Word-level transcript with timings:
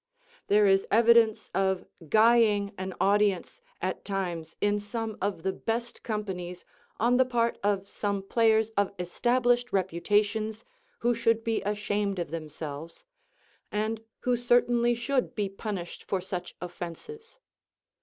There 0.47 0.65
is 0.65 0.87
evidence 0.89 1.51
of 1.53 1.85
"guying" 2.09 2.73
an 2.75 2.95
audience 2.99 3.61
at 3.83 4.03
times 4.03 4.55
in 4.59 4.79
some 4.79 5.15
of 5.21 5.43
the 5.43 5.53
best 5.53 6.01
companies 6.01 6.65
on 6.99 7.17
the 7.17 7.23
part 7.23 7.59
of 7.63 7.87
some 7.87 8.23
players 8.23 8.71
of 8.71 8.91
established 8.97 9.71
reputations 9.71 10.65
who 11.05 11.13
should 11.13 11.43
be 11.43 11.61
ashamed 11.61 12.17
of 12.17 12.31
themselves, 12.31 13.05
and 13.71 14.03
who 14.21 14.35
certainly 14.35 14.95
should 14.95 15.35
be 15.35 15.47
punished 15.47 16.05
for 16.05 16.19
such 16.19 16.55
offenses. 16.59 17.37